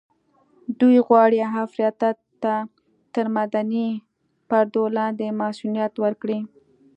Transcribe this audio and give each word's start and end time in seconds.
دوی 0.79 0.97
غواړي 1.07 1.37
افراطيت 1.65 2.17
ته 2.43 2.53
تر 3.15 3.25
مدني 3.37 3.87
پردو 4.49 4.83
لاندې 4.97 5.27
مصؤنيت 5.41 5.93
ورکړي. 6.03 6.39